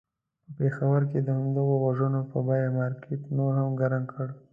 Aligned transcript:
په 0.45 0.49
پېښور 0.57 1.01
کې 1.09 1.17
یې 1.21 1.25
د 1.25 1.29
همدغو 1.37 1.75
وژنو 1.85 2.21
په 2.31 2.37
بیه 2.47 2.69
مارکېټ 2.77 3.21
نور 3.37 3.53
هم 3.61 3.71
ګرم 3.81 4.03
کړ. 4.13 4.27